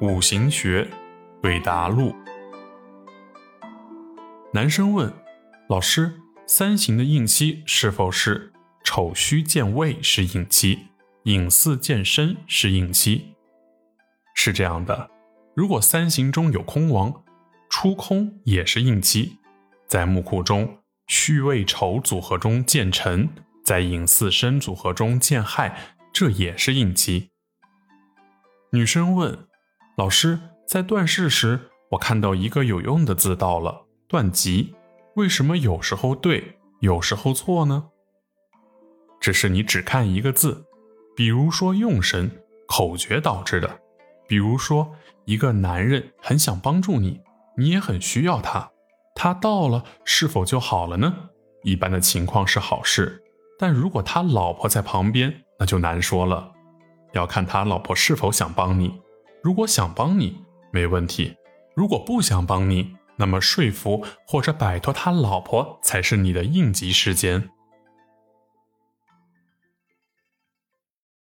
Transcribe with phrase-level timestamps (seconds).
[0.00, 0.88] 五行学
[1.42, 2.16] 对答录。
[4.50, 5.12] 男生问
[5.68, 8.50] 老师：三行的应期是否是
[8.82, 10.86] 丑戌见未是应期，
[11.24, 13.34] 寅巳见申是应期？
[14.34, 15.10] 是这样的，
[15.54, 17.22] 如果三行中有空亡，
[17.68, 19.36] 出空也是应期。
[19.86, 20.78] 在木库中，
[21.08, 23.28] 戌未丑组合中见辰，
[23.62, 25.78] 在寅巳申组合中见亥，
[26.10, 27.32] 这也是应期。
[28.72, 29.46] 女生问
[30.00, 33.84] 老师：在断事时，我看到一个有用的字到了。
[34.08, 34.74] 断吉，
[35.14, 37.88] 为什么有时候对，有时候错呢？
[39.20, 40.64] 这是你只看一个字，
[41.14, 42.30] 比如说用神
[42.66, 43.78] 口诀导致的。
[44.26, 44.90] 比如说，
[45.26, 47.20] 一个男人很想帮助你，
[47.58, 48.70] 你也很需要他，
[49.14, 51.14] 他到了是否就好了呢？
[51.62, 53.22] 一般的情况是好事，
[53.58, 56.52] 但如果他老婆在旁边，那就难说了。
[57.12, 58.98] 要看他老婆是否想帮你。
[59.42, 60.36] 如果想帮你，
[60.70, 61.34] 没问题；
[61.74, 67.48] 如果不想帮你，那么说服或者摆脱他老婆才是你的应急时间。